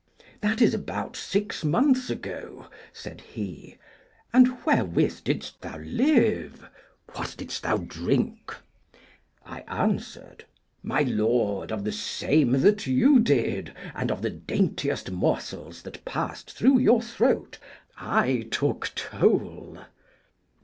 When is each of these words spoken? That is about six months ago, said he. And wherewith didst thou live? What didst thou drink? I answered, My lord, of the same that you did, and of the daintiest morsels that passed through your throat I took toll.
That 0.41 0.63
is 0.63 0.73
about 0.73 1.15
six 1.15 1.63
months 1.63 2.09
ago, 2.09 2.65
said 2.91 3.21
he. 3.21 3.77
And 4.33 4.49
wherewith 4.65 5.19
didst 5.23 5.61
thou 5.61 5.77
live? 5.77 6.67
What 7.13 7.35
didst 7.37 7.61
thou 7.61 7.77
drink? 7.77 8.55
I 9.45 9.59
answered, 9.67 10.45
My 10.81 11.01
lord, 11.03 11.71
of 11.71 11.83
the 11.83 11.91
same 11.91 12.53
that 12.61 12.87
you 12.87 13.19
did, 13.19 13.75
and 13.93 14.09
of 14.09 14.23
the 14.23 14.31
daintiest 14.31 15.11
morsels 15.11 15.83
that 15.83 16.03
passed 16.03 16.51
through 16.51 16.79
your 16.79 17.03
throat 17.03 17.59
I 17.95 18.47
took 18.49 18.89
toll. 18.95 19.77